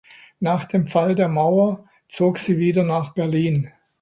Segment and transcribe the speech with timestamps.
[0.39, 3.71] Nach dem Fall der Mauer zog sie wieder nach Berlin.